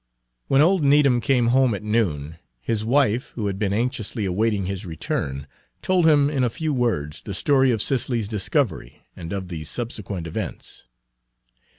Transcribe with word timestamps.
When 0.47 0.61
old 0.63 0.83
Needham 0.83 1.21
came 1.21 1.49
home 1.49 1.75
at 1.75 1.83
noon, 1.83 2.37
his 2.59 2.83
wife, 2.83 3.33
who 3.35 3.45
had 3.45 3.59
been 3.59 3.71
anxiously 3.71 4.25
awaiting 4.25 4.65
his 4.65 4.83
return, 4.83 5.45
told 5.83 6.07
him 6.07 6.27
in 6.27 6.43
a 6.43 6.49
few 6.49 6.73
words 6.73 7.21
the 7.21 7.35
story 7.35 7.69
of 7.69 7.83
Cicely's 7.83 8.27
discovery 8.27 9.03
and 9.15 9.31
of 9.31 9.49
the 9.49 9.63
subsequent 9.63 10.25
events. 10.25 10.87